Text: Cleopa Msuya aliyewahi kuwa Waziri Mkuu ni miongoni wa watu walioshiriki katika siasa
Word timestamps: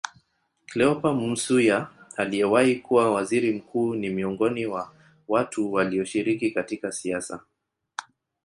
Cleopa 0.65 1.13
Msuya 1.13 1.87
aliyewahi 2.17 2.75
kuwa 2.75 3.11
Waziri 3.11 3.53
Mkuu 3.53 3.95
ni 3.95 4.09
miongoni 4.09 4.65
wa 4.65 4.91
watu 5.27 5.73
walioshiriki 5.73 6.51
katika 6.51 6.91
siasa 6.91 7.39